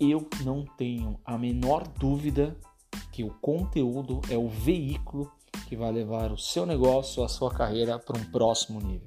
eu 0.00 0.26
não 0.42 0.64
tenho 0.64 1.20
a 1.26 1.36
menor 1.36 1.86
dúvida 1.86 2.56
que 3.12 3.22
o 3.22 3.34
conteúdo 3.34 4.22
é 4.30 4.36
o 4.36 4.48
veículo 4.48 5.30
que 5.68 5.76
vai 5.76 5.92
levar 5.92 6.32
o 6.32 6.38
seu 6.38 6.64
negócio, 6.64 7.22
a 7.22 7.28
sua 7.28 7.50
carreira 7.50 7.98
para 7.98 8.18
um 8.18 8.24
próximo 8.24 8.80
nível. 8.80 9.06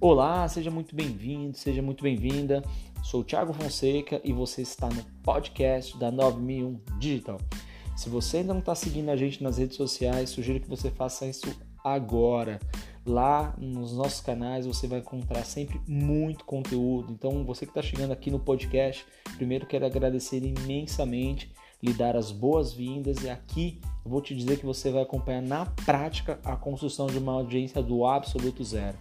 Olá, 0.00 0.48
seja 0.48 0.70
muito 0.70 0.96
bem-vindo, 0.96 1.58
seja 1.58 1.82
muito 1.82 2.02
bem-vinda. 2.02 2.62
Sou 3.02 3.20
o 3.20 3.24
Thiago 3.24 3.52
Fonseca 3.52 4.18
e 4.24 4.32
você 4.32 4.62
está 4.62 4.88
no 4.88 5.04
podcast 5.22 5.96
da 5.98 6.10
9001 6.10 6.80
Digital. 6.98 7.38
Se 7.94 8.08
você 8.08 8.38
ainda 8.38 8.54
não 8.54 8.60
está 8.60 8.74
seguindo 8.74 9.10
a 9.10 9.16
gente 9.16 9.42
nas 9.42 9.58
redes 9.58 9.76
sociais, 9.76 10.30
sugiro 10.30 10.58
que 10.58 10.68
você 10.68 10.90
faça 10.90 11.26
isso 11.26 11.54
agora. 11.84 12.58
Lá 13.06 13.54
nos 13.58 13.92
nossos 13.92 14.20
canais 14.20 14.66
você 14.66 14.86
vai 14.86 15.00
encontrar 15.00 15.44
sempre 15.44 15.78
muito 15.86 16.44
conteúdo. 16.44 17.12
Então, 17.12 17.44
você 17.44 17.66
que 17.66 17.70
está 17.70 17.82
chegando 17.82 18.12
aqui 18.12 18.30
no 18.30 18.38
podcast, 18.38 19.04
primeiro 19.36 19.66
quero 19.66 19.84
agradecer 19.84 20.42
imensamente, 20.42 21.52
lhe 21.82 21.92
dar 21.92 22.16
as 22.16 22.32
boas-vindas 22.32 23.22
e 23.22 23.28
aqui 23.28 23.78
eu 24.04 24.10
vou 24.10 24.22
te 24.22 24.34
dizer 24.34 24.58
que 24.58 24.64
você 24.64 24.90
vai 24.90 25.02
acompanhar 25.02 25.42
na 25.42 25.66
prática 25.66 26.40
a 26.42 26.56
construção 26.56 27.06
de 27.06 27.18
uma 27.18 27.32
audiência 27.32 27.82
do 27.82 28.06
absoluto 28.06 28.64
zero. 28.64 28.96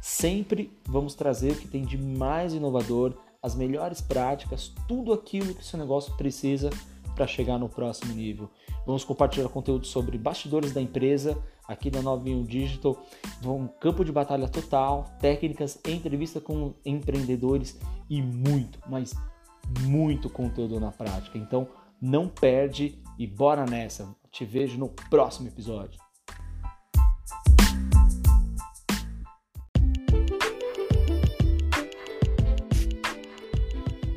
Sempre 0.00 0.72
vamos 0.88 1.14
trazer 1.14 1.52
o 1.52 1.56
que 1.56 1.68
tem 1.68 1.84
de 1.84 1.96
mais 1.96 2.54
inovador, 2.54 3.14
as 3.40 3.54
melhores 3.54 4.00
práticas, 4.00 4.72
tudo 4.88 5.12
aquilo 5.12 5.54
que 5.54 5.64
seu 5.64 5.78
negócio 5.78 6.16
precisa 6.16 6.70
para 7.14 7.26
chegar 7.26 7.58
no 7.58 7.68
próximo 7.68 8.12
nível. 8.14 8.50
Vamos 8.86 9.04
compartilhar 9.04 9.48
conteúdo 9.48 9.86
sobre 9.86 10.18
bastidores 10.18 10.72
da 10.72 10.80
empresa 10.80 11.36
aqui 11.66 11.90
da 11.90 12.02
91 12.02 12.44
Digital, 12.44 13.02
um 13.44 13.66
campo 13.66 14.04
de 14.04 14.12
batalha 14.12 14.48
total, 14.48 15.04
técnicas, 15.20 15.80
entrevista 15.86 16.40
com 16.40 16.74
empreendedores 16.84 17.80
e 18.08 18.20
muito, 18.20 18.78
mas 18.86 19.14
muito 19.82 20.28
conteúdo 20.28 20.78
na 20.78 20.92
prática. 20.92 21.38
Então, 21.38 21.66
não 22.00 22.28
perde 22.28 22.98
e 23.18 23.26
bora 23.26 23.64
nessa. 23.64 24.14
Te 24.30 24.44
vejo 24.44 24.78
no 24.78 24.88
próximo 24.88 25.48
episódio. 25.48 26.03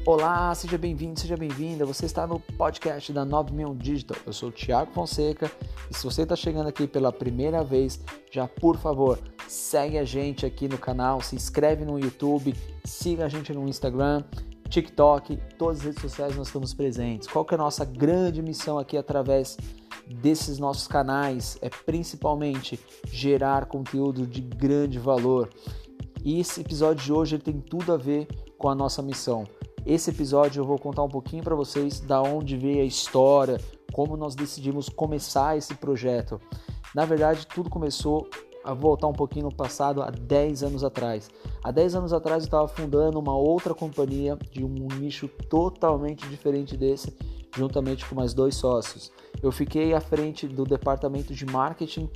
Olá, 0.07 0.55
seja 0.55 0.77
bem-vindo, 0.77 1.19
seja 1.19 1.35
bem-vinda. 1.35 1.85
Você 1.85 2.05
está 2.05 2.25
no 2.25 2.39
podcast 2.39 3.11
da 3.11 3.25
9000 3.25 3.75
Digital. 3.75 4.17
Eu 4.25 4.31
sou 4.31 4.47
o 4.47 4.51
Thiago 4.53 4.93
Fonseca 4.93 5.51
e 5.91 5.93
se 5.93 6.01
você 6.01 6.21
está 6.21 6.33
chegando 6.33 6.67
aqui 6.69 6.87
pela 6.87 7.11
primeira 7.11 7.61
vez, 7.61 7.99
já 8.31 8.47
por 8.47 8.77
favor, 8.77 9.19
segue 9.49 9.97
a 9.97 10.05
gente 10.05 10.45
aqui 10.45 10.69
no 10.69 10.77
canal, 10.77 11.19
se 11.19 11.35
inscreve 11.35 11.83
no 11.83 11.99
YouTube, 11.99 12.55
siga 12.85 13.25
a 13.25 13.27
gente 13.27 13.51
no 13.51 13.67
Instagram, 13.67 14.23
TikTok, 14.69 15.37
todas 15.57 15.79
as 15.79 15.83
redes 15.83 16.01
sociais 16.01 16.37
nós 16.37 16.47
estamos 16.47 16.73
presentes. 16.73 17.27
Qual 17.27 17.43
que 17.43 17.53
é 17.53 17.57
a 17.57 17.61
nossa 17.61 17.83
grande 17.83 18.41
missão 18.41 18.79
aqui 18.79 18.95
através 18.95 19.57
desses 20.07 20.57
nossos 20.57 20.87
canais? 20.87 21.57
É 21.61 21.67
principalmente 21.69 22.79
gerar 23.11 23.65
conteúdo 23.65 24.25
de 24.25 24.39
grande 24.39 24.99
valor. 24.99 25.49
E 26.23 26.39
esse 26.39 26.61
episódio 26.61 27.03
de 27.03 27.11
hoje 27.11 27.37
tem 27.37 27.59
tudo 27.59 27.91
a 27.91 27.97
ver 27.97 28.25
com 28.57 28.69
a 28.69 28.73
nossa 28.73 29.01
missão 29.01 29.45
esse 29.87 30.09
episódio 30.09 30.59
eu 30.59 30.65
vou 30.65 30.77
contar 30.77 31.01
um 31.01 31.07
pouquinho 31.07 31.41
para 31.41 31.55
vocês 31.55 32.01
da 32.01 32.21
onde 32.21 32.57
veio 32.57 32.81
a 32.81 32.85
história, 32.85 33.57
como 33.93 34.17
nós 34.17 34.35
decidimos 34.35 34.89
começar 34.89 35.57
esse 35.57 35.73
projeto. 35.75 36.41
Na 36.93 37.05
verdade, 37.05 37.47
tudo 37.47 37.69
começou 37.69 38.29
a 38.65 38.73
voltar 38.73 39.07
um 39.07 39.13
pouquinho 39.13 39.45
no 39.45 39.55
passado, 39.55 40.01
há 40.01 40.11
10 40.11 40.63
anos 40.63 40.83
atrás. 40.83 41.29
Há 41.63 41.71
10 41.71 41.95
anos 41.95 42.11
atrás 42.11 42.43
eu 42.43 42.47
estava 42.47 42.67
fundando 42.67 43.17
uma 43.17 43.33
outra 43.33 43.73
companhia 43.73 44.37
de 44.51 44.61
um 44.61 44.87
nicho 44.99 45.29
totalmente 45.49 46.27
diferente 46.27 46.75
desse, 46.75 47.15
juntamente 47.55 48.05
com 48.05 48.13
mais 48.13 48.33
dois 48.33 48.55
sócios. 48.55 49.09
Eu 49.41 49.53
fiquei 49.53 49.93
à 49.93 50.01
frente 50.01 50.49
do 50.49 50.65
departamento 50.65 51.33
de 51.33 51.45
marketing 51.45 52.09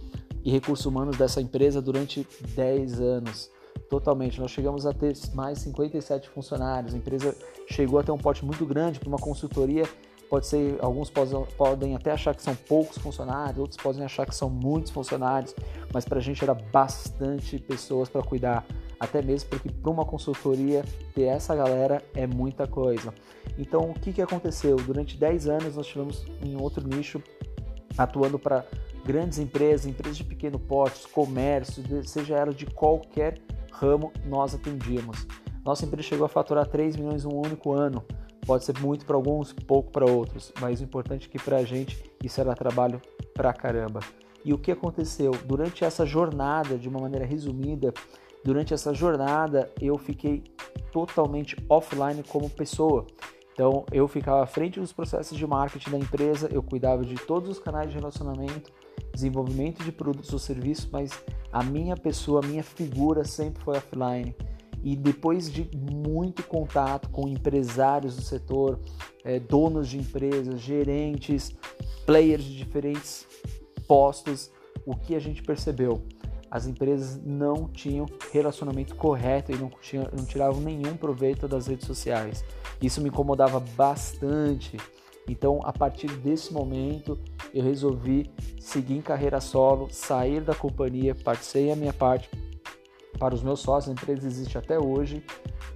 e 0.43 0.51
recursos 0.51 0.85
humanos 0.85 1.15
dessa 1.15 1.39
empresa 1.39 1.81
durante 1.81 2.27
10 2.53 2.99
anos 2.99 3.49
totalmente. 3.91 4.39
Nós 4.39 4.51
chegamos 4.51 4.85
a 4.85 4.93
ter 4.93 5.13
mais 5.33 5.59
57 5.59 6.29
funcionários. 6.29 6.93
A 6.93 6.97
empresa 6.97 7.35
chegou 7.69 7.99
a 7.99 8.03
ter 8.03 8.11
um 8.11 8.17
pote 8.17 8.45
muito 8.45 8.65
grande 8.65 8.97
para 8.97 9.09
uma 9.09 9.17
consultoria. 9.17 9.83
Pode 10.29 10.47
ser, 10.47 10.77
alguns 10.79 11.09
podem, 11.09 11.93
até 11.93 12.09
achar 12.09 12.33
que 12.33 12.41
são 12.41 12.55
poucos 12.55 12.97
funcionários, 12.97 13.57
outros 13.57 13.75
podem 13.75 14.01
achar 14.05 14.25
que 14.25 14.33
são 14.33 14.49
muitos 14.49 14.89
funcionários, 14.89 15.53
mas 15.93 16.05
para 16.05 16.19
a 16.19 16.21
gente 16.21 16.41
era 16.41 16.53
bastante 16.53 17.59
pessoas 17.59 18.07
para 18.07 18.23
cuidar. 18.23 18.65
Até 18.97 19.21
mesmo 19.21 19.49
porque 19.49 19.69
para 19.69 19.91
uma 19.91 20.05
consultoria 20.05 20.85
ter 21.13 21.23
essa 21.23 21.53
galera 21.53 22.01
é 22.15 22.25
muita 22.25 22.65
coisa. 22.65 23.13
Então, 23.57 23.89
o 23.89 23.93
que, 23.93 24.13
que 24.13 24.21
aconteceu? 24.21 24.77
Durante 24.77 25.17
10 25.17 25.47
anos 25.49 25.75
nós 25.75 25.85
tivemos 25.85 26.25
em 26.41 26.55
outro 26.55 26.87
nicho 26.87 27.21
atuando 27.97 28.39
para 28.39 28.65
grandes 29.03 29.37
empresas, 29.37 29.85
empresas 29.85 30.15
de 30.15 30.23
pequeno 30.23 30.57
porte, 30.57 31.05
comércio, 31.09 31.83
seja 32.05 32.37
ela 32.37 32.53
de 32.53 32.65
qualquer 32.67 33.37
ramo 33.71 34.11
nós 34.25 34.53
atendíamos. 34.53 35.25
Nossa 35.63 35.85
empresa 35.85 36.07
chegou 36.07 36.25
a 36.25 36.29
faturar 36.29 36.67
3 36.67 36.95
milhões 36.95 37.23
em 37.23 37.27
um 37.27 37.39
único 37.39 37.73
ano. 37.73 38.03
Pode 38.45 38.65
ser 38.65 38.77
muito 38.79 39.05
para 39.05 39.15
alguns, 39.15 39.53
pouco 39.53 39.91
para 39.91 40.05
outros, 40.05 40.51
mas 40.59 40.81
o 40.81 40.83
importante 40.83 41.27
é 41.27 41.31
que 41.31 41.43
para 41.43 41.57
a 41.57 41.63
gente 41.63 42.03
isso 42.23 42.41
era 42.41 42.55
trabalho 42.55 42.99
pra 43.33 43.53
caramba. 43.53 43.99
E 44.43 44.53
o 44.53 44.57
que 44.57 44.71
aconteceu? 44.71 45.31
Durante 45.45 45.85
essa 45.85 46.05
jornada, 46.05 46.77
de 46.77 46.89
uma 46.89 46.99
maneira 46.99 47.25
resumida, 47.25 47.93
durante 48.43 48.73
essa 48.73 48.93
jornada 48.93 49.71
eu 49.79 49.97
fiquei 49.97 50.43
totalmente 50.91 51.55
offline 51.69 52.23
como 52.23 52.49
pessoa. 52.49 53.05
Então 53.53 53.85
eu 53.91 54.07
ficava 54.07 54.43
à 54.43 54.47
frente 54.47 54.79
dos 54.79 54.91
processos 54.91 55.37
de 55.37 55.45
marketing 55.45 55.91
da 55.91 55.99
empresa, 55.99 56.49
eu 56.51 56.63
cuidava 56.63 57.05
de 57.05 57.15
todos 57.15 57.49
os 57.49 57.59
canais 57.59 57.91
de 57.91 57.95
relacionamento, 57.95 58.71
desenvolvimento 59.13 59.83
de 59.83 59.91
produtos 59.91 60.33
ou 60.33 60.39
serviços, 60.39 60.89
mas 60.91 61.11
a 61.51 61.63
minha 61.63 61.97
pessoa, 61.97 62.41
a 62.43 62.47
minha 62.47 62.63
figura 62.63 63.23
sempre 63.23 63.63
foi 63.63 63.77
offline. 63.77 64.35
E 64.83 64.95
depois 64.95 65.51
de 65.51 65.69
muito 65.75 66.43
contato 66.43 67.09
com 67.09 67.27
empresários 67.27 68.15
do 68.15 68.21
setor, 68.21 68.79
é, 69.23 69.39
donos 69.39 69.89
de 69.89 69.97
empresas, 69.97 70.59
gerentes, 70.59 71.55
players 72.05 72.43
de 72.43 72.57
diferentes 72.57 73.27
postos, 73.87 74.51
o 74.85 74.95
que 74.95 75.13
a 75.15 75.19
gente 75.19 75.43
percebeu? 75.43 76.01
As 76.49 76.65
empresas 76.65 77.21
não 77.23 77.69
tinham 77.69 78.05
relacionamento 78.31 78.95
correto 78.95 79.51
e 79.51 79.55
não, 79.55 79.71
não 80.17 80.25
tiravam 80.25 80.59
nenhum 80.59 80.97
proveito 80.97 81.47
das 81.47 81.67
redes 81.67 81.85
sociais. 81.85 82.43
Isso 82.81 82.99
me 82.99 83.09
incomodava 83.09 83.59
bastante. 83.59 84.77
Então, 85.27 85.59
a 85.63 85.71
partir 85.71 86.07
desse 86.17 86.51
momento, 86.53 87.17
eu 87.53 87.63
resolvi 87.63 88.29
seguir 88.59 88.95
em 88.95 89.01
carreira 89.01 89.39
solo, 89.39 89.87
sair 89.91 90.41
da 90.41 90.55
companhia, 90.55 91.15
particei 91.15 91.71
a 91.71 91.75
minha 91.75 91.93
parte 91.93 92.29
para 93.19 93.35
os 93.35 93.43
meus 93.43 93.59
sócios, 93.59 93.89
a 93.89 93.93
empresa 93.93 94.25
existe 94.25 94.57
até 94.57 94.79
hoje, 94.79 95.23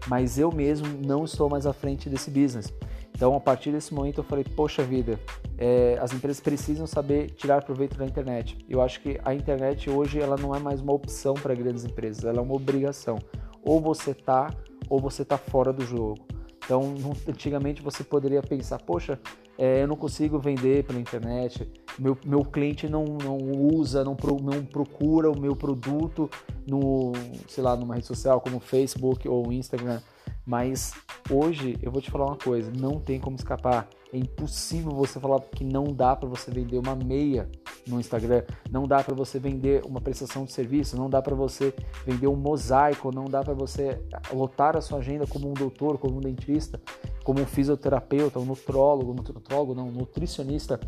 mas 0.07 0.39
eu 0.39 0.51
mesmo 0.51 0.87
não 1.05 1.23
estou 1.23 1.49
mais 1.49 1.67
à 1.67 1.73
frente 1.73 2.09
desse 2.09 2.31
business. 2.31 2.73
Então, 3.15 3.35
a 3.35 3.39
partir 3.39 3.71
desse 3.71 3.93
momento, 3.93 4.17
eu 4.19 4.23
falei: 4.23 4.43
Poxa 4.43 4.83
vida, 4.83 5.19
é, 5.57 5.97
as 6.01 6.11
empresas 6.11 6.41
precisam 6.41 6.85
saber 6.85 7.29
tirar 7.31 7.63
proveito 7.63 7.97
da 7.97 8.05
internet. 8.05 8.57
Eu 8.67 8.81
acho 8.81 8.99
que 8.99 9.19
a 9.23 9.33
internet 9.33 9.89
hoje 9.89 10.19
ela 10.19 10.35
não 10.35 10.55
é 10.55 10.59
mais 10.59 10.81
uma 10.81 10.91
opção 10.91 11.33
para 11.33 11.53
grandes 11.55 11.85
empresas, 11.85 12.25
ela 12.25 12.39
é 12.39 12.41
uma 12.41 12.55
obrigação. 12.55 13.19
Ou 13.63 13.79
você 13.79 14.13
tá, 14.13 14.53
ou 14.89 14.99
você 14.99 15.23
tá 15.23 15.37
fora 15.37 15.71
do 15.71 15.85
jogo. 15.85 16.17
Então, 16.65 16.95
antigamente 17.27 17.81
você 17.81 18.03
poderia 18.03 18.41
pensar, 18.41 18.81
poxa, 18.81 19.19
é, 19.55 19.83
eu 19.83 19.87
não 19.87 19.95
consigo 19.95 20.39
vender 20.39 20.83
pela 20.83 20.99
internet, 20.99 21.71
meu, 21.97 22.17
meu 22.25 22.43
cliente 22.43 22.89
não, 22.89 23.05
não 23.05 23.37
usa, 23.37 24.03
não, 24.03 24.15
pro, 24.15 24.41
não 24.41 24.65
procura 24.65 25.29
o 25.31 25.39
meu 25.39 25.55
produto 25.55 26.29
no, 26.67 27.13
sei 27.47 27.63
lá, 27.63 27.75
numa 27.75 27.93
rede 27.93 28.07
social 28.07 28.41
como 28.41 28.59
Facebook 28.59 29.27
ou 29.29 29.53
Instagram. 29.53 30.01
Mas 30.45 30.93
hoje 31.29 31.77
eu 31.81 31.91
vou 31.91 32.01
te 32.01 32.11
falar 32.11 32.25
uma 32.25 32.37
coisa, 32.37 32.71
não 32.71 32.99
tem 32.99 33.19
como 33.19 33.35
escapar. 33.35 33.87
É 34.13 34.17
impossível 34.17 34.91
você 34.91 35.19
falar 35.19 35.41
que 35.41 35.63
não 35.63 35.85
dá 35.85 36.15
para 36.15 36.29
você 36.29 36.51
vender 36.51 36.77
uma 36.77 36.95
meia 36.95 37.49
no 37.87 37.99
Instagram, 37.99 38.43
não 38.71 38.87
dá 38.87 39.03
para 39.03 39.13
você 39.13 39.39
vender 39.39 39.83
uma 39.85 39.99
prestação 39.99 40.45
de 40.45 40.51
serviço, 40.51 40.95
não 40.95 41.09
dá 41.09 41.21
para 41.21 41.35
você 41.35 41.73
vender 42.05 42.27
um 42.27 42.35
mosaico, 42.35 43.11
não 43.11 43.25
dá 43.25 43.43
para 43.43 43.53
você 43.53 44.01
lotar 44.31 44.77
a 44.77 44.81
sua 44.81 44.99
agenda 44.99 45.27
como 45.27 45.49
um 45.49 45.53
doutor, 45.53 45.97
como 45.97 46.17
um 46.17 46.21
dentista, 46.21 46.79
como 47.23 47.41
um 47.41 47.45
fisioterapeuta, 47.45 48.39
um 48.39 48.45
nutrólogo, 48.45 49.11
um 49.11 49.15
nutrólogo, 49.15 49.75
não, 49.75 49.87
um 49.87 49.91
nutricionista. 49.91 50.79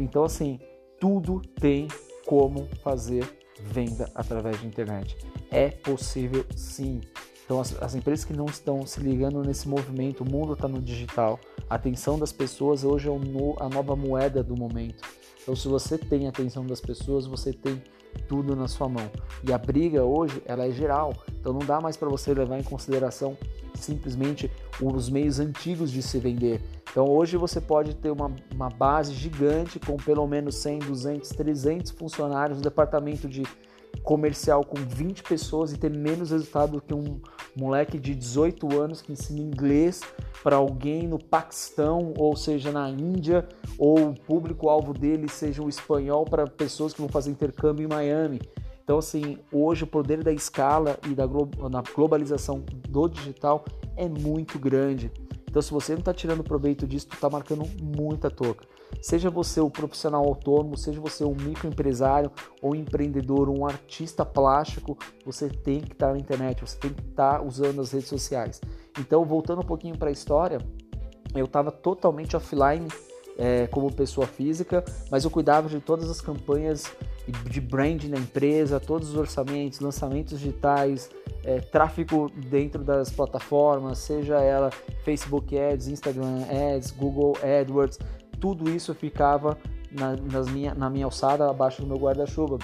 Então 0.00 0.24
assim, 0.24 0.58
tudo 1.00 1.40
tem 1.40 1.88
como 2.26 2.68
fazer 2.82 3.24
venda 3.62 4.10
através 4.14 4.60
de 4.60 4.66
internet. 4.66 5.16
É 5.50 5.68
possível 5.70 6.44
sim. 6.56 7.00
Então, 7.50 7.60
as, 7.60 7.82
as, 7.82 7.96
empresas 7.96 8.24
que 8.24 8.32
não 8.32 8.44
estão 8.44 8.86
se 8.86 9.00
ligando 9.00 9.42
nesse 9.42 9.68
movimento, 9.68 10.22
o 10.22 10.24
mundo 10.24 10.52
está 10.52 10.68
no 10.68 10.80
digital, 10.80 11.36
a 11.68 11.74
atenção 11.74 12.16
das 12.16 12.30
pessoas 12.30 12.84
hoje 12.84 13.08
é 13.08 13.10
no, 13.10 13.56
a 13.58 13.68
nova 13.68 13.96
moeda 13.96 14.40
do 14.40 14.56
momento. 14.56 15.02
Então, 15.42 15.56
se 15.56 15.66
você 15.66 15.98
tem 15.98 16.26
a 16.26 16.28
atenção 16.28 16.64
das 16.64 16.80
pessoas, 16.80 17.26
você 17.26 17.52
tem 17.52 17.82
tudo 18.28 18.54
na 18.54 18.68
sua 18.68 18.88
mão. 18.88 19.10
E 19.42 19.52
a 19.52 19.58
briga 19.58 20.04
hoje, 20.04 20.40
ela 20.46 20.64
é 20.64 20.70
geral, 20.70 21.12
então 21.40 21.52
não 21.52 21.66
dá 21.66 21.80
mais 21.80 21.96
para 21.96 22.08
você 22.08 22.32
levar 22.32 22.56
em 22.56 22.62
consideração 22.62 23.36
simplesmente 23.74 24.48
os 24.80 25.10
meios 25.10 25.40
antigos 25.40 25.90
de 25.90 26.02
se 26.02 26.20
vender. 26.20 26.62
Então 26.88 27.04
hoje 27.08 27.36
você 27.36 27.60
pode 27.60 27.96
ter 27.96 28.12
uma, 28.12 28.30
uma 28.54 28.68
base 28.68 29.12
gigante 29.12 29.80
com 29.80 29.96
pelo 29.96 30.24
menos 30.24 30.54
100, 30.54 30.78
200, 30.80 31.28
300 31.30 31.90
funcionários 31.90 32.58
no 32.58 32.62
departamento 32.62 33.28
de 33.28 33.42
comercial 34.02 34.64
com 34.64 34.76
20 34.76 35.22
pessoas 35.22 35.72
e 35.72 35.78
ter 35.78 35.90
menos 35.90 36.30
resultado 36.30 36.72
do 36.72 36.80
que 36.80 36.94
um 36.94 37.20
moleque 37.56 37.98
de 37.98 38.14
18 38.14 38.80
anos 38.80 39.02
que 39.02 39.12
ensina 39.12 39.40
inglês 39.40 40.00
para 40.42 40.56
alguém 40.56 41.06
no 41.06 41.18
Paquistão, 41.18 42.14
ou 42.16 42.34
seja, 42.36 42.70
na 42.72 42.88
Índia, 42.88 43.46
ou 43.78 44.10
o 44.10 44.14
público-alvo 44.14 44.92
dele 44.92 45.28
seja 45.28 45.62
o 45.62 45.68
espanhol 45.68 46.24
para 46.24 46.46
pessoas 46.46 46.92
que 46.92 47.00
vão 47.00 47.08
fazer 47.08 47.30
intercâmbio 47.30 47.84
em 47.84 47.88
Miami. 47.88 48.40
Então, 48.82 48.98
assim, 48.98 49.38
hoje 49.52 49.84
o 49.84 49.86
poder 49.86 50.24
da 50.24 50.32
escala 50.32 50.98
e 51.08 51.14
da 51.14 51.24
globalização 51.94 52.64
do 52.88 53.08
digital 53.08 53.64
é 53.96 54.08
muito 54.08 54.58
grande. 54.58 55.12
Então, 55.48 55.60
se 55.60 55.70
você 55.70 55.92
não 55.92 56.00
está 56.00 56.14
tirando 56.14 56.42
proveito 56.42 56.86
disso, 56.86 57.08
tu 57.08 57.14
está 57.14 57.28
marcando 57.28 57.64
muita 57.80 58.30
toca. 58.30 58.66
Seja 59.00 59.30
você 59.30 59.60
o 59.60 59.70
profissional 59.70 60.24
autônomo, 60.24 60.76
seja 60.76 61.00
você 61.00 61.24
um 61.24 61.34
microempresário 61.34 62.30
ou 62.60 62.72
um 62.72 62.74
empreendedor, 62.74 63.48
um 63.48 63.66
artista 63.66 64.24
plástico, 64.24 64.98
você 65.24 65.48
tem 65.48 65.80
que 65.80 65.92
estar 65.92 66.12
na 66.12 66.18
internet, 66.18 66.60
você 66.60 66.76
tem 66.76 66.92
que 66.92 67.02
estar 67.02 67.42
usando 67.42 67.80
as 67.80 67.92
redes 67.92 68.08
sociais. 68.08 68.60
Então, 68.98 69.24
voltando 69.24 69.60
um 69.60 69.66
pouquinho 69.66 69.96
para 69.96 70.08
a 70.08 70.12
história, 70.12 70.58
eu 71.34 71.44
estava 71.44 71.70
totalmente 71.70 72.36
offline 72.36 72.88
é, 73.38 73.66
como 73.68 73.92
pessoa 73.92 74.26
física, 74.26 74.84
mas 75.10 75.24
eu 75.24 75.30
cuidava 75.30 75.68
de 75.68 75.80
todas 75.80 76.10
as 76.10 76.20
campanhas 76.20 76.84
de 77.48 77.60
branding 77.60 78.08
na 78.08 78.18
empresa, 78.18 78.80
todos 78.80 79.10
os 79.10 79.16
orçamentos, 79.16 79.80
lançamentos 79.80 80.38
digitais, 80.38 81.08
é, 81.44 81.60
tráfego 81.60 82.30
dentro 82.30 82.82
das 82.82 83.10
plataformas, 83.10 83.98
seja 83.98 84.40
ela 84.40 84.70
Facebook 85.04 85.58
Ads, 85.58 85.88
Instagram 85.88 86.44
Ads, 86.74 86.90
Google 86.90 87.36
AdWords, 87.42 87.98
tudo 88.40 88.70
isso 88.70 88.94
ficava 88.94 89.58
na, 89.90 90.14
minha, 90.50 90.74
na 90.74 90.88
minha 90.88 91.04
alçada, 91.04 91.48
abaixo 91.48 91.82
do 91.82 91.88
meu 91.88 91.98
guarda-chuva. 91.98 92.58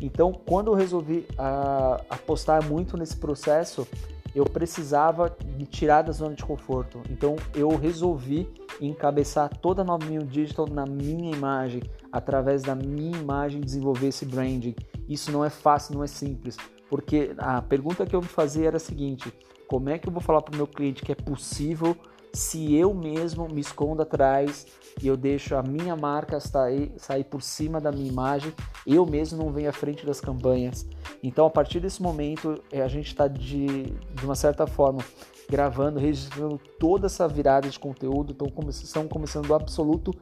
Então, 0.00 0.32
quando 0.32 0.68
eu 0.68 0.74
resolvi 0.74 1.26
a, 1.36 2.00
apostar 2.08 2.64
muito 2.64 2.96
nesse 2.96 3.16
processo, 3.16 3.86
eu 4.34 4.44
precisava 4.44 5.36
me 5.56 5.66
tirar 5.66 6.02
da 6.02 6.12
zona 6.12 6.34
de 6.34 6.44
conforto. 6.44 7.02
Então, 7.10 7.36
eu 7.54 7.68
resolvi 7.76 8.48
encabeçar 8.80 9.48
toda 9.58 9.82
a 9.82 9.84
9000 9.84 10.22
Digital 10.22 10.68
na 10.68 10.86
minha 10.86 11.34
imagem, 11.34 11.82
através 12.12 12.62
da 12.62 12.74
minha 12.74 13.18
imagem 13.18 13.60
desenvolver 13.60 14.08
esse 14.08 14.24
branding. 14.24 14.74
Isso 15.08 15.32
não 15.32 15.44
é 15.44 15.50
fácil, 15.50 15.94
não 15.94 16.04
é 16.04 16.06
simples 16.06 16.56
porque 16.88 17.34
a 17.38 17.60
pergunta 17.60 18.06
que 18.06 18.16
eu 18.16 18.20
me 18.20 18.28
fazia 18.28 18.66
era 18.66 18.76
a 18.76 18.80
seguinte: 18.80 19.32
como 19.66 19.88
é 19.88 19.98
que 19.98 20.08
eu 20.08 20.12
vou 20.12 20.22
falar 20.22 20.42
para 20.42 20.54
o 20.54 20.56
meu 20.56 20.66
cliente 20.66 21.02
que 21.02 21.12
é 21.12 21.14
possível 21.14 21.96
se 22.32 22.74
eu 22.74 22.92
mesmo 22.94 23.48
me 23.48 23.60
escondo 23.60 24.02
atrás 24.02 24.66
e 25.02 25.06
eu 25.06 25.16
deixo 25.16 25.54
a 25.56 25.62
minha 25.62 25.96
marca 25.96 26.40
sair, 26.40 26.92
sair 26.96 27.24
por 27.24 27.42
cima 27.42 27.80
da 27.80 27.90
minha 27.90 28.08
imagem, 28.08 28.52
eu 28.86 29.06
mesmo 29.06 29.42
não 29.42 29.52
venho 29.52 29.68
à 29.68 29.72
frente 29.72 30.04
das 30.04 30.20
campanhas. 30.20 30.86
Então, 31.22 31.46
a 31.46 31.50
partir 31.50 31.80
desse 31.80 32.02
momento, 32.02 32.62
eh, 32.72 32.82
a 32.82 32.88
gente 32.88 33.06
está 33.08 33.28
de, 33.28 33.66
de 33.66 34.24
uma 34.24 34.34
certa 34.34 34.66
forma 34.66 35.00
gravando, 35.48 35.98
registrando 35.98 36.58
toda 36.78 37.06
essa 37.06 37.26
virada 37.26 37.68
de 37.68 37.78
conteúdo. 37.78 38.32
Então, 38.32 38.48
estão 38.70 39.08
começando 39.08 39.46
do 39.46 39.54
absoluto 39.54 40.12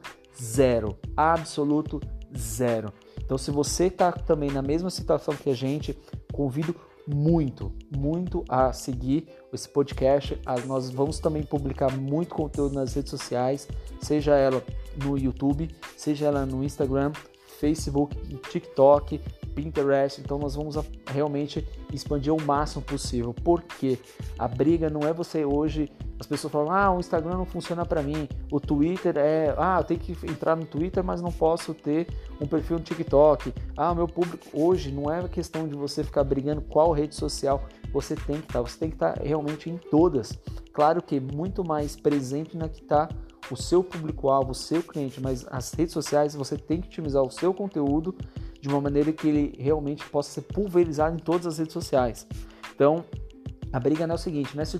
zero. 0.41 0.97
Absoluto 1.15 1.99
zero. 2.35 2.93
Então, 3.19 3.37
se 3.37 3.51
você 3.51 3.87
está 3.87 4.11
também 4.11 4.49
na 4.49 4.61
mesma 4.61 4.89
situação 4.89 5.35
que 5.35 5.49
a 5.49 5.53
gente, 5.53 5.97
convido 6.31 6.73
muito, 7.07 7.71
muito 7.95 8.43
a 8.49 8.73
seguir 8.73 9.27
esse 9.53 9.67
podcast. 9.69 10.39
Nós 10.65 10.89
vamos 10.89 11.19
também 11.19 11.43
publicar 11.43 11.95
muito 11.95 12.35
conteúdo 12.35 12.75
nas 12.75 12.93
redes 12.93 13.09
sociais, 13.09 13.67
seja 14.01 14.35
ela 14.35 14.61
no 15.03 15.17
YouTube, 15.17 15.69
seja 15.95 16.27
ela 16.27 16.45
no 16.45 16.63
Instagram, 16.63 17.11
Facebook, 17.59 18.15
TikTok, 18.49 19.19
Pinterest. 19.55 20.21
Então 20.21 20.37
nós 20.37 20.55
vamos 20.55 20.75
realmente 21.07 21.67
expandir 21.91 22.33
o 22.33 22.41
máximo 22.41 22.83
possível. 22.83 23.33
Porque 23.33 23.97
a 24.37 24.47
briga 24.47 24.89
não 24.89 25.01
é 25.01 25.13
você 25.13 25.43
hoje. 25.43 25.89
As 26.19 26.25
pessoas 26.25 26.51
falam: 26.51 26.71
"Ah, 26.71 26.91
o 26.91 26.99
Instagram 26.99 27.37
não 27.37 27.45
funciona 27.45 27.85
para 27.85 28.01
mim. 28.01 28.27
O 28.51 28.59
Twitter 28.59 29.17
é, 29.17 29.53
ah, 29.57 29.77
eu 29.79 29.83
tenho 29.83 29.99
que 29.99 30.11
entrar 30.25 30.55
no 30.55 30.65
Twitter, 30.65 31.03
mas 31.03 31.21
não 31.21 31.31
posso 31.31 31.73
ter 31.73 32.07
um 32.41 32.47
perfil 32.47 32.77
no 32.77 32.83
TikTok. 32.83 33.53
Ah, 33.75 33.93
meu 33.93 34.07
público 34.07 34.45
hoje 34.53 34.91
não 34.91 35.11
é 35.11 35.27
questão 35.27 35.67
de 35.67 35.75
você 35.75 36.03
ficar 36.03 36.23
brigando 36.23 36.61
qual 36.61 36.91
rede 36.91 37.15
social 37.15 37.63
você 37.91 38.15
tem 38.15 38.41
que 38.41 38.47
estar. 38.47 38.61
Você 38.61 38.77
tem 38.77 38.89
que 38.89 38.95
estar 38.95 39.19
realmente 39.19 39.69
em 39.69 39.77
todas. 39.77 40.37
Claro 40.73 41.01
que 41.01 41.19
muito 41.19 41.63
mais 41.63 41.95
presente 41.95 42.57
na 42.57 42.67
que 42.67 42.81
está 42.81 43.09
o 43.49 43.55
seu 43.55 43.83
público-alvo, 43.83 44.51
o 44.51 44.55
seu 44.55 44.83
cliente, 44.83 45.21
mas 45.21 45.45
as 45.49 45.73
redes 45.73 45.93
sociais 45.93 46.35
você 46.35 46.57
tem 46.57 46.81
que 46.81 46.87
otimizar 46.87 47.23
o 47.23 47.31
seu 47.31 47.53
conteúdo 47.53 48.15
de 48.59 48.67
uma 48.67 48.81
maneira 48.81 49.11
que 49.13 49.27
ele 49.27 49.55
realmente 49.57 50.05
possa 50.09 50.29
ser 50.31 50.41
pulverizado 50.41 51.15
em 51.15 51.19
todas 51.19 51.47
as 51.47 51.57
redes 51.57 51.73
sociais. 51.73 52.27
Então, 52.75 53.05
a 53.77 53.79
briga 53.79 54.07
não 54.07 54.13
é 54.13 54.15
o 54.15 54.19
seguinte, 54.19 54.55
não 54.55 54.63
é 54.63 54.65
se 54.65 54.75
o, 54.75 54.79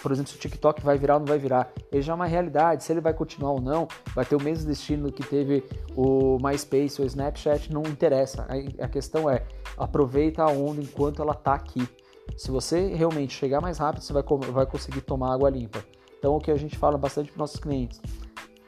por 0.00 0.12
exemplo, 0.12 0.30
se 0.30 0.36
o 0.36 0.38
TikTok 0.38 0.80
vai 0.80 0.96
virar 0.96 1.14
ou 1.14 1.18
não 1.18 1.26
vai 1.26 1.36
virar. 1.36 1.68
Ele 1.90 2.00
já 2.00 2.12
é 2.12 2.14
uma 2.14 2.26
realidade, 2.26 2.84
se 2.84 2.92
ele 2.92 3.00
vai 3.00 3.12
continuar 3.12 3.50
ou 3.50 3.60
não, 3.60 3.88
vai 4.14 4.24
ter 4.24 4.36
o 4.36 4.40
mesmo 4.40 4.68
destino 4.68 5.10
que 5.10 5.26
teve 5.26 5.64
o 5.96 6.38
MySpace 6.40 7.00
ou 7.00 7.04
o 7.04 7.08
Snapchat, 7.08 7.72
não 7.72 7.82
interessa. 7.82 8.46
A, 8.78 8.86
questão 8.86 9.28
é, 9.28 9.42
aproveita 9.76 10.44
a 10.44 10.46
onda 10.46 10.80
enquanto 10.80 11.20
ela 11.20 11.32
está 11.32 11.54
aqui. 11.54 11.88
Se 12.36 12.52
você 12.52 12.94
realmente 12.94 13.34
chegar 13.34 13.60
mais 13.60 13.78
rápido, 13.78 14.02
você 14.02 14.12
vai, 14.12 14.22
vai 14.52 14.64
conseguir 14.64 15.00
tomar 15.00 15.34
água 15.34 15.50
limpa. 15.50 15.84
Então, 16.16 16.36
o 16.36 16.40
que 16.40 16.52
a 16.52 16.56
gente 16.56 16.78
fala 16.78 16.96
bastante 16.96 17.32
para 17.32 17.40
nossos 17.40 17.58
clientes, 17.58 18.00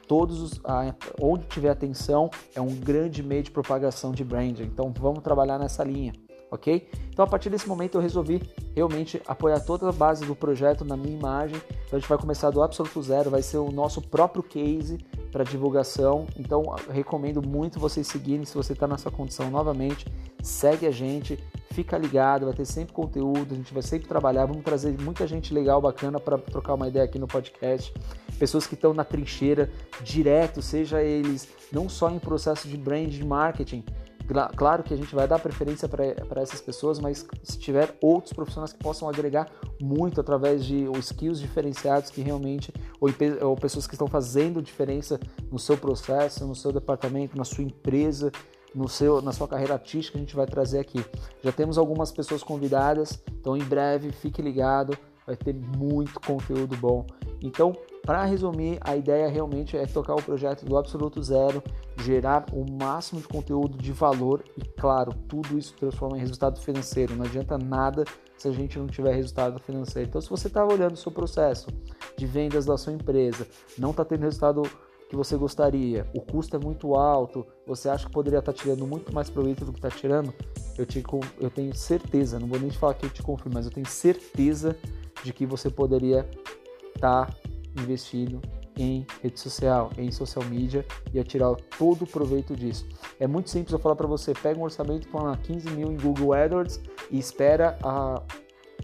todos 0.09 0.41
os, 0.41 0.59
a, 0.65 0.93
onde 1.21 1.45
tiver 1.45 1.69
atenção 1.69 2.29
é 2.53 2.59
um 2.59 2.75
grande 2.75 3.23
meio 3.23 3.43
de 3.43 3.51
propagação 3.51 4.11
de 4.11 4.25
branding. 4.25 4.63
Então, 4.63 4.91
vamos 4.99 5.23
trabalhar 5.23 5.57
nessa 5.57 5.85
linha, 5.85 6.11
ok? 6.51 6.87
Então, 7.09 7.25
a 7.25 7.27
partir 7.27 7.49
desse 7.49 7.67
momento, 7.67 7.95
eu 7.95 8.01
resolvi 8.01 8.41
realmente 8.75 9.21
apoiar 9.27 9.59
toda 9.59 9.89
a 9.89 9.91
base 9.91 10.25
do 10.25 10.35
projeto 10.35 10.85
na 10.85 10.95
minha 10.95 11.15
imagem. 11.15 11.57
Então, 11.85 11.97
a 11.97 11.99
gente 11.99 12.07
vai 12.07 12.17
começar 12.17 12.49
do 12.49 12.61
absoluto 12.61 13.01
zero, 13.01 13.29
vai 13.29 13.41
ser 13.41 13.57
o 13.57 13.71
nosso 13.71 14.01
próprio 14.01 14.41
case 14.41 14.97
para 15.31 15.43
divulgação. 15.43 16.27
Então, 16.37 16.63
recomendo 16.89 17.41
muito 17.41 17.79
vocês 17.79 18.07
seguirem 18.07 18.45
se 18.45 18.55
você 18.55 18.73
está 18.73 18.87
nessa 18.87 19.11
condição 19.11 19.49
novamente. 19.49 20.05
Segue 20.41 20.87
a 20.87 20.91
gente, 20.91 21.37
fica 21.71 21.97
ligado, 21.97 22.45
vai 22.45 22.53
ter 22.53 22.65
sempre 22.65 22.93
conteúdo, 22.93 23.53
a 23.53 23.55
gente 23.55 23.73
vai 23.73 23.83
sempre 23.83 24.07
trabalhar, 24.07 24.45
vamos 24.45 24.63
trazer 24.63 24.97
muita 25.01 25.27
gente 25.27 25.53
legal, 25.53 25.81
bacana 25.81 26.19
para 26.19 26.37
trocar 26.37 26.73
uma 26.73 26.87
ideia 26.87 27.05
aqui 27.05 27.19
no 27.19 27.27
podcast. 27.27 27.93
Pessoas 28.37 28.65
que 28.65 28.73
estão 28.73 28.93
na 28.93 29.03
trincheira 29.03 29.69
direto, 30.01 30.61
seja 30.61 31.03
eles 31.03 31.47
não 31.71 31.89
só 31.89 32.09
em 32.09 32.19
processo 32.19 32.67
de 32.67 32.77
brand 32.77 33.09
de 33.09 33.25
marketing, 33.25 33.83
Claro 34.55 34.83
que 34.83 34.93
a 34.93 34.97
gente 34.97 35.15
vai 35.15 35.27
dar 35.27 35.39
preferência 35.39 35.87
para 35.87 36.41
essas 36.41 36.61
pessoas, 36.61 36.99
mas 36.99 37.25
se 37.43 37.57
tiver 37.57 37.97
outros 38.01 38.31
profissionais 38.31 38.71
que 38.71 38.79
possam 38.79 39.09
agregar 39.09 39.49
muito 39.81 40.21
através 40.21 40.63
de 40.63 40.85
skills 40.99 41.39
diferenciados 41.39 42.11
que 42.11 42.21
realmente, 42.21 42.71
ou, 43.01 43.09
ou 43.41 43.55
pessoas 43.55 43.87
que 43.87 43.95
estão 43.95 44.07
fazendo 44.07 44.61
diferença 44.61 45.19
no 45.51 45.57
seu 45.57 45.75
processo, 45.77 46.45
no 46.45 46.55
seu 46.55 46.71
departamento, 46.71 47.35
na 47.35 47.43
sua 47.43 47.63
empresa, 47.63 48.31
no 48.73 48.87
seu, 48.87 49.19
na 49.21 49.31
sua 49.31 49.47
carreira 49.47 49.73
artística, 49.73 50.17
a 50.17 50.21
gente 50.21 50.35
vai 50.35 50.45
trazer 50.45 50.79
aqui. 50.79 51.03
Já 51.43 51.51
temos 51.51 51.77
algumas 51.77 52.11
pessoas 52.11 52.43
convidadas, 52.43 53.19
então 53.39 53.57
em 53.57 53.63
breve 53.63 54.11
fique 54.11 54.41
ligado, 54.41 54.95
vai 55.25 55.35
ter 55.35 55.55
muito 55.55 56.19
conteúdo 56.19 56.77
bom. 56.77 57.05
Então, 57.41 57.75
para 58.09 58.25
resumir, 58.25 58.79
a 58.81 58.95
ideia 58.95 59.29
realmente 59.29 59.77
é 59.77 59.85
tocar 59.85 60.15
o 60.15 60.23
projeto 60.23 60.65
do 60.65 60.75
absoluto 60.75 61.21
zero, 61.21 61.61
gerar 61.97 62.43
o 62.51 62.65
máximo 62.67 63.21
de 63.21 63.27
conteúdo 63.27 63.77
de 63.77 63.91
valor 63.91 64.43
e, 64.57 64.61
claro, 64.67 65.13
tudo 65.27 65.55
isso 65.59 65.75
transforma 65.75 66.17
em 66.17 66.19
resultado 66.19 66.59
financeiro. 66.59 67.15
Não 67.15 67.23
adianta 67.23 67.55
nada 67.55 68.03
se 68.35 68.47
a 68.47 68.51
gente 68.51 68.79
não 68.79 68.87
tiver 68.87 69.13
resultado 69.13 69.59
financeiro. 69.59 70.09
Então, 70.09 70.19
se 70.19 70.27
você 70.27 70.47
está 70.47 70.65
olhando 70.65 70.93
o 70.93 70.97
seu 70.97 71.11
processo 71.11 71.67
de 72.17 72.25
vendas 72.25 72.65
da 72.65 72.79
sua 72.79 72.93
empresa, 72.93 73.47
não 73.77 73.91
está 73.91 74.03
tendo 74.03 74.23
resultado 74.23 74.63
que 75.07 75.15
você 75.15 75.37
gostaria, 75.37 76.09
o 76.15 76.19
custo 76.19 76.55
é 76.55 76.59
muito 76.59 76.95
alto, 76.95 77.45
você 77.67 77.89
acha 77.89 78.07
que 78.07 78.11
poderia 78.11 78.39
estar 78.39 78.53
tirando 78.53 78.87
muito 78.87 79.13
mais 79.13 79.29
proveito 79.29 79.63
do 79.63 79.71
que 79.71 79.77
está 79.77 79.91
tirando, 79.91 80.33
eu, 80.79 80.85
te, 80.87 81.03
eu 81.39 81.51
tenho 81.51 81.75
certeza, 81.75 82.39
não 82.39 82.47
vou 82.47 82.59
nem 82.59 82.69
te 82.69 82.77
falar 82.79 82.95
que 82.95 83.05
eu 83.05 83.09
te 83.11 83.21
confirmo, 83.21 83.53
mas 83.53 83.67
eu 83.67 83.71
tenho 83.71 83.85
certeza 83.85 84.75
de 85.23 85.31
que 85.31 85.45
você 85.45 85.69
poderia 85.69 86.27
estar 86.95 87.31
investindo 87.81 88.41
em 88.77 89.05
rede 89.21 89.39
social, 89.39 89.91
em 89.97 90.11
social 90.11 90.43
media 90.45 90.85
e 91.13 91.19
a 91.19 91.23
tirar 91.23 91.53
todo 91.77 92.03
o 92.03 92.07
proveito 92.07 92.55
disso. 92.55 92.87
É 93.19 93.27
muito 93.27 93.49
simples 93.49 93.73
eu 93.73 93.79
falar 93.79 93.95
para 93.95 94.07
você, 94.07 94.33
pega 94.33 94.59
um 94.59 94.63
orçamento 94.63 95.07
com 95.09 95.19
15 95.35 95.69
mil 95.71 95.91
em 95.91 95.97
Google 95.97 96.33
AdWords 96.33 96.79
e 97.11 97.19
espera 97.19 97.77
a, 97.83 98.23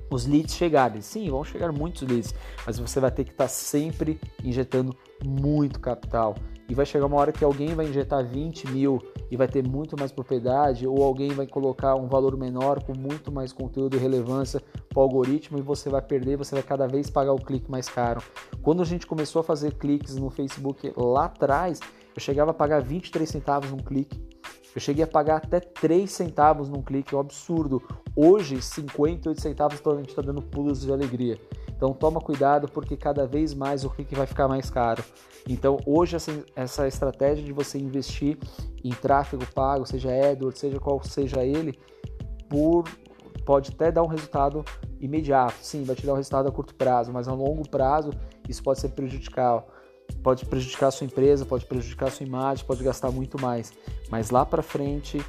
os 0.09 0.25
leads 0.25 0.55
chegarem. 0.55 1.01
Sim, 1.01 1.29
vão 1.29 1.43
chegar 1.43 1.71
muitos 1.71 2.01
leads, 2.01 2.33
mas 2.65 2.77
você 2.77 2.99
vai 2.99 3.11
ter 3.11 3.23
que 3.23 3.31
estar 3.31 3.47
sempre 3.47 4.19
injetando 4.43 4.95
muito 5.23 5.79
capital. 5.79 6.35
E 6.67 6.73
vai 6.73 6.85
chegar 6.85 7.05
uma 7.05 7.17
hora 7.17 7.31
que 7.31 7.43
alguém 7.43 7.75
vai 7.75 7.85
injetar 7.85 8.25
20 8.25 8.67
mil 8.71 9.01
e 9.29 9.37
vai 9.37 9.47
ter 9.47 9.67
muito 9.67 9.97
mais 9.97 10.11
propriedade, 10.11 10.87
ou 10.87 11.03
alguém 11.03 11.31
vai 11.31 11.47
colocar 11.47 11.95
um 11.95 12.07
valor 12.07 12.37
menor 12.37 12.83
com 12.83 12.93
muito 12.97 13.31
mais 13.31 13.51
conteúdo 13.51 13.95
e 13.95 13.99
relevância 13.99 14.61
para 14.89 14.99
o 14.99 15.01
algoritmo 15.01 15.57
e 15.57 15.61
você 15.61 15.89
vai 15.89 16.01
perder, 16.01 16.37
você 16.37 16.55
vai 16.55 16.63
cada 16.63 16.87
vez 16.87 17.09
pagar 17.09 17.33
o 17.33 17.39
clique 17.39 17.69
mais 17.69 17.87
caro. 17.87 18.21
Quando 18.61 18.81
a 18.81 18.85
gente 18.85 19.07
começou 19.07 19.39
a 19.39 19.43
fazer 19.43 19.73
cliques 19.73 20.15
no 20.15 20.29
Facebook 20.29 20.93
lá 20.95 21.25
atrás, 21.25 21.79
eu 22.15 22.21
chegava 22.21 22.51
a 22.51 22.53
pagar 22.53 22.81
23 22.81 23.27
centavos 23.27 23.71
num 23.71 23.77
clique. 23.77 24.23
Eu 24.73 24.81
cheguei 24.81 25.03
a 25.03 25.07
pagar 25.07 25.37
até 25.37 25.59
3 25.59 26.11
centavos 26.11 26.69
num 26.69 26.81
clique, 26.81 27.13
é 27.13 27.17
um 27.17 27.21
absurdo. 27.21 27.81
Hoje, 28.13 28.61
58 28.61 29.41
centavos 29.41 29.81
gente 29.97 30.09
está 30.09 30.21
dando 30.21 30.41
pulos 30.41 30.81
de 30.81 30.91
alegria. 30.91 31.39
Então 31.75 31.93
toma 31.93 32.21
cuidado 32.21 32.67
porque 32.69 32.95
cada 32.95 33.27
vez 33.27 33.53
mais 33.53 33.83
o 33.83 33.89
clique 33.89 34.15
vai 34.15 34.25
ficar 34.25 34.47
mais 34.47 34.69
caro. 34.69 35.03
Então 35.47 35.77
hoje 35.85 36.15
essa, 36.15 36.31
essa 36.55 36.87
estratégia 36.87 37.43
de 37.43 37.51
você 37.51 37.77
investir 37.77 38.37
em 38.83 38.91
tráfego 38.91 39.45
pago, 39.53 39.85
seja 39.85 40.09
AdWords, 40.09 40.59
seja 40.59 40.79
qual 40.79 41.03
seja 41.03 41.43
ele, 41.43 41.77
por, 42.49 42.85
pode 43.45 43.71
até 43.71 43.91
dar 43.91 44.03
um 44.03 44.07
resultado 44.07 44.63
imediato. 44.99 45.55
Sim, 45.61 45.83
vai 45.83 45.95
te 45.95 46.05
dar 46.05 46.13
um 46.13 46.17
resultado 46.17 46.47
a 46.47 46.51
curto 46.51 46.73
prazo, 46.75 47.11
mas 47.11 47.27
a 47.27 47.33
longo 47.33 47.67
prazo 47.67 48.11
isso 48.47 48.63
pode 48.63 48.79
ser 48.79 48.89
prejudicial. 48.89 49.67
Pode 50.21 50.45
prejudicar 50.45 50.87
a 50.87 50.91
sua 50.91 51.05
empresa, 51.05 51.45
pode 51.45 51.65
prejudicar 51.65 52.07
a 52.07 52.11
sua 52.11 52.25
imagem, 52.25 52.65
pode 52.65 52.83
gastar 52.83 53.11
muito 53.11 53.41
mais. 53.41 53.73
Mas 54.09 54.29
lá 54.29 54.45
para 54.45 54.61
frente, 54.61 55.19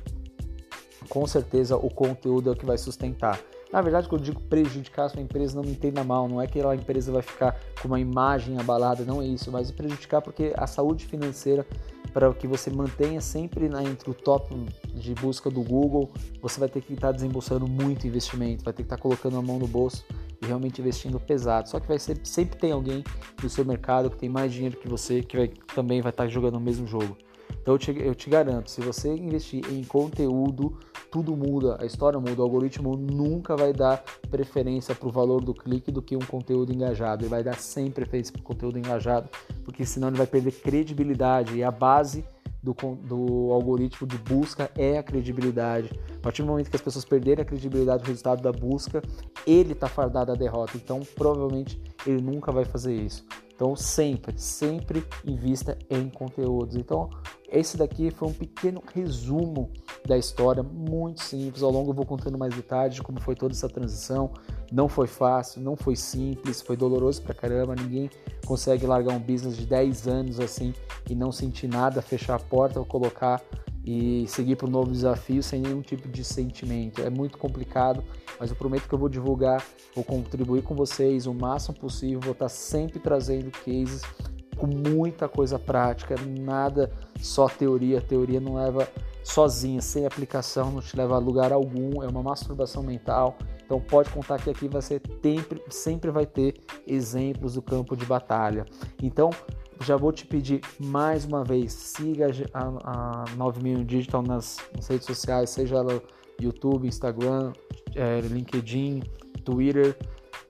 com 1.09 1.27
certeza 1.27 1.77
o 1.77 1.91
conteúdo 1.91 2.51
é 2.51 2.53
o 2.53 2.57
que 2.57 2.67
vai 2.67 2.77
sustentar. 2.79 3.41
Na 3.73 3.81
verdade, 3.81 4.09
quando 4.09 4.21
eu 4.21 4.27
digo 4.27 4.41
prejudicar 4.43 5.07
a 5.07 5.09
sua 5.09 5.21
empresa, 5.21 5.57
não 5.57 5.63
me 5.63 5.73
entenda 5.73 6.05
mal, 6.05 6.29
não 6.29 6.41
é 6.41 6.47
que 6.47 6.61
a 6.61 6.75
empresa 6.75 7.11
vai 7.11 7.23
ficar 7.23 7.59
com 7.81 7.89
uma 7.89 7.99
imagem 7.99 8.59
abalada, 8.59 9.05
não 9.05 9.21
é 9.21 9.27
isso, 9.27 9.51
mas 9.51 9.71
prejudicar 9.71 10.23
porque 10.23 10.53
a 10.57 10.67
saúde 10.67 11.05
financeira, 11.05 11.67
para 12.13 12.33
que 12.33 12.47
você 12.47 12.71
mantenha 12.71 13.21
sempre 13.21 13.69
na, 13.69 13.83
entre 13.83 14.09
o 14.09 14.15
top 14.15 14.55
de 14.95 15.15
busca 15.15 15.51
do 15.51 15.63
Google, 15.63 16.11
você 16.41 16.61
vai 16.61 16.69
ter 16.69 16.81
que 16.81 16.95
estar 16.95 17.11
desembolsando 17.11 17.67
muito 17.67 18.07
investimento, 18.07 18.65
vai 18.65 18.73
ter 18.73 18.85
que 18.85 18.87
estar 18.87 18.99
colocando 18.99 19.37
a 19.37 19.43
mão 19.43 19.59
no 19.59 19.67
bolso 19.67 20.05
e 20.41 20.47
realmente 20.47 20.81
investindo 20.81 21.19
pesado. 21.19 21.69
Só 21.69 21.81
que 21.81 21.89
vai 21.89 21.99
ser, 21.99 22.19
sempre 22.25 22.59
tem 22.59 22.71
alguém 22.71 23.03
no 23.43 23.51
seu 23.51 23.65
mercado 23.65 24.11
que 24.11 24.17
tem 24.17 24.29
mais 24.29 24.53
dinheiro 24.53 24.77
que 24.77 24.89
você, 24.89 25.23
que 25.23 25.37
vai, 25.37 25.49
também 25.75 26.01
vai 26.01 26.11
estar 26.11 26.29
jogando 26.29 26.57
o 26.57 26.61
mesmo 26.61 26.87
jogo. 26.87 27.17
Então 27.61 27.75
eu 27.75 27.79
te, 27.79 27.91
eu 27.99 28.15
te 28.15 28.31
garanto, 28.31 28.71
se 28.71 28.81
você 28.81 29.13
investir 29.13 29.61
em 29.73 29.83
conteúdo, 29.83 30.79
tudo 31.17 31.35
muda, 31.35 31.79
a 31.81 31.87
história 31.87 32.21
muda, 32.21 32.43
o 32.43 32.45
algoritmo 32.45 32.95
nunca 32.95 33.57
vai 33.57 33.73
dar 33.73 34.05
preferência 34.31 34.95
para 34.95 35.09
o 35.09 35.11
valor 35.11 35.43
do 35.43 35.55
clique 35.55 35.91
do 35.91 36.03
que 36.03 36.15
um 36.15 36.21
conteúdo 36.21 36.75
engajado. 36.75 37.23
Ele 37.23 37.31
vai 37.31 37.43
dar 37.43 37.55
sempre 37.55 38.05
preferência 38.05 38.35
para 38.35 38.41
o 38.41 38.45
conteúdo 38.45 38.79
engajado, 38.79 39.31
porque 39.65 39.87
senão 39.87 40.09
ele 40.09 40.19
vai 40.19 40.27
perder 40.27 40.53
credibilidade 40.53 41.57
e 41.57 41.65
a 41.65 41.71
base 41.71 42.23
do, 42.63 42.75
do, 42.75 43.51
algoritmo 43.51 44.07
de 44.07 44.19
busca 44.19 44.71
é 44.77 44.99
a 44.99 45.03
credibilidade. 45.03 45.91
A 46.17 46.21
partir 46.21 46.43
do 46.43 46.49
momento 46.49 46.69
que 46.69 46.77
as 46.77 46.83
pessoas 46.83 47.07
perderem 47.07 47.41
a 47.41 47.47
credibilidade 47.47 48.03
do 48.03 48.09
resultado 48.09 48.43
da 48.43 48.53
busca, 48.53 49.01
ele 49.47 49.73
está 49.73 49.89
fardado 49.89 50.33
a 50.33 50.35
derrota. 50.35 50.77
Então, 50.77 51.01
provavelmente, 51.15 51.81
ele 52.07 52.21
nunca 52.21 52.53
vai 52.53 52.67
fazer 52.67 52.95
isso. 52.95 53.25
Então, 53.57 53.75
sempre, 53.75 54.39
sempre 54.39 55.03
invista 55.25 55.79
em 55.89 56.11
conteúdos. 56.11 56.77
Então, 56.77 57.09
esse 57.49 57.79
daqui 57.79 58.11
foi 58.11 58.29
um 58.29 58.33
pequeno 58.33 58.83
resumo 58.95 59.71
da 60.07 60.19
história, 60.19 60.63
muito 60.63 61.23
simples. 61.23 61.63
Ao 61.63 61.71
longo 61.71 61.91
eu 61.91 61.95
vou 61.95 62.05
contando 62.05 62.37
mais 62.37 62.55
detalhes 62.55 62.97
de 62.97 63.03
como 63.03 63.19
foi 63.19 63.35
toda 63.35 63.55
essa 63.55 63.67
transição. 63.67 64.31
Não 64.71 64.91
foi 64.91 65.07
fácil, 65.07 65.63
não 65.63 65.75
foi 65.75 65.97
simples, 65.97 66.61
foi 66.61 66.77
doloroso 66.77 67.23
pra 67.23 67.33
caramba. 67.33 67.75
Ninguém 67.75 68.11
consegue 68.45 68.85
largar 68.85 69.15
um 69.15 69.19
business 69.19 69.57
de 69.57 69.65
10 69.65 70.07
anos 70.07 70.39
assim 70.39 70.75
e 71.09 71.15
não 71.15 71.33
sentir 71.33 71.67
nada, 71.67 72.03
fechar 72.03 72.35
a 72.35 72.39
porta 72.39 72.79
ou 72.79 72.85
colocar 72.85 73.43
e 73.87 74.27
seguir 74.27 74.57
para 74.57 74.67
um 74.67 74.71
novo 74.71 74.91
desafio 74.91 75.43
sem 75.43 75.61
nenhum 75.61 75.81
tipo 75.81 76.09
de 76.09 76.25
sentimento. 76.25 77.01
É 77.01 77.09
muito 77.09 77.39
complicado, 77.39 78.03
mas 78.39 78.51
eu 78.51 78.57
prometo 78.57 78.89
que 78.89 78.95
eu 78.95 78.99
vou 78.99 79.09
divulgar, 79.09 79.65
vou 79.95 80.05
contribuir 80.05 80.63
com 80.63 80.75
vocês 80.75 81.27
o 81.27 81.33
máximo 81.33 81.79
possível, 81.79 82.21
vou 82.21 82.33
estar 82.33 82.49
sempre 82.49 82.99
trazendo 82.99 83.51
cases 83.53 84.03
com 84.57 84.67
muita 84.67 85.29
coisa 85.29 85.59
prática, 85.59 86.17
nada 86.41 86.91
só 87.21 87.47
teoria. 87.49 88.01
Teoria 88.01 88.41
não 88.41 88.55
leva 88.55 88.89
sozinha, 89.23 89.81
sem 89.81 90.07
aplicação, 90.07 90.71
não 90.71 90.81
te 90.81 90.97
leva 90.97 91.15
a 91.15 91.19
lugar 91.19 91.53
algum, 91.53 92.03
é 92.03 92.09
uma 92.09 92.23
masturbação 92.23 92.83
mental. 92.83 93.37
Então 93.65 93.81
pode 93.81 94.11
contar 94.11 94.39
que 94.39 94.49
aqui 94.49 94.67
vai 94.69 94.83
ser 94.83 95.03
sempre, 95.23 95.63
sempre 95.69 96.11
vai 96.11 96.25
ter 96.25 96.55
exemplos 96.87 97.55
do 97.55 97.63
campo 97.63 97.97
de 97.97 98.07
batalha. 98.07 98.65
Então 99.03 99.31
já 99.81 99.97
vou 99.97 100.13
te 100.13 100.27
pedir 100.27 100.61
mais 100.79 101.25
uma 101.25 101.45
vez, 101.45 101.73
siga 101.73 102.29
a, 102.53 103.23
a 103.23 103.25
9000 103.37 103.85
Digital 103.85 104.23
nas, 104.23 104.59
nas, 104.75 104.87
redes 104.89 105.07
sociais, 105.07 105.51
seja 105.51 105.77
ela 105.77 106.03
YouTube, 106.41 106.87
Instagram, 106.87 107.53
é, 107.95 108.21
LinkedIn, 108.21 109.03
Twitter, 109.45 109.97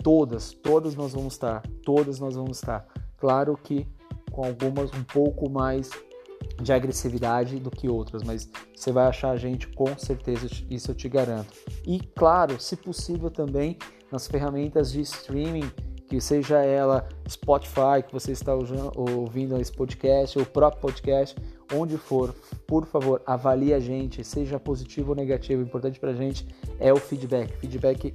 todas, 0.02 0.52
todas 0.52 0.94
nós 0.94 1.12
vamos 1.12 1.34
estar, 1.34 1.62
todas 1.84 2.18
nós 2.18 2.34
vamos 2.34 2.58
estar. 2.58 2.86
Claro 3.18 3.58
que 3.62 3.86
com 4.30 4.44
algumas 4.44 4.90
um 4.92 5.02
pouco 5.04 5.50
mais 5.50 5.90
de 6.60 6.72
agressividade 6.72 7.58
do 7.58 7.70
que 7.70 7.88
outras, 7.88 8.22
mas 8.22 8.48
você 8.74 8.92
vai 8.92 9.06
achar 9.06 9.30
a 9.30 9.36
gente 9.36 9.68
com 9.68 9.96
certeza, 9.98 10.46
isso 10.70 10.90
eu 10.90 10.94
te 10.94 11.08
garanto. 11.08 11.52
E 11.86 12.00
claro, 12.00 12.60
se 12.60 12.76
possível 12.76 13.30
também 13.30 13.78
nas 14.10 14.26
ferramentas 14.26 14.92
de 14.92 15.00
streaming 15.00 15.70
que 16.08 16.20
seja 16.20 16.58
ela 16.58 17.08
Spotify, 17.28 18.02
que 18.06 18.12
você 18.12 18.32
está 18.32 18.52
ouvindo 18.54 19.60
esse 19.60 19.72
podcast, 19.72 20.38
ou 20.38 20.44
o 20.44 20.46
próprio 20.46 20.80
podcast, 20.80 21.36
onde 21.72 21.98
for, 21.98 22.34
por 22.66 22.86
favor, 22.86 23.20
avalie 23.26 23.74
a 23.74 23.80
gente, 23.80 24.22
seja 24.22 24.58
positivo 24.58 25.10
ou 25.10 25.16
negativo. 25.16 25.62
O 25.62 25.64
importante 25.64 25.98
para 25.98 26.10
a 26.10 26.14
gente 26.14 26.46
é 26.78 26.92
o 26.92 26.96
feedback. 26.96 27.54
O 27.54 27.58
feedback 27.58 28.12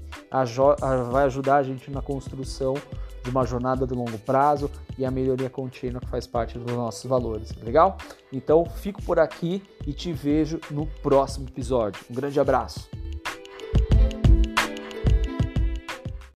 vai 1.11 1.25
ajudar 1.25 1.57
a 1.57 1.63
gente 1.63 1.91
na 1.91 2.01
construção 2.01 2.75
de 3.23 3.29
uma 3.29 3.45
jornada 3.45 3.85
de 3.85 3.93
longo 3.93 4.17
prazo 4.19 4.71
e 4.97 5.05
a 5.05 5.11
melhoria 5.11 5.49
contínua 5.49 6.01
que 6.01 6.07
faz 6.07 6.25
parte 6.25 6.57
dos 6.57 6.73
nossos 6.73 7.05
valores. 7.05 7.53
Legal? 7.61 7.97
Então, 8.31 8.65
fico 8.65 9.01
por 9.03 9.19
aqui 9.19 9.61
e 9.85 9.93
te 9.93 10.11
vejo 10.11 10.59
no 10.71 10.87
próximo 10.87 11.47
episódio. 11.47 12.03
Um 12.09 12.15
grande 12.15 12.39
abraço. 12.39 12.89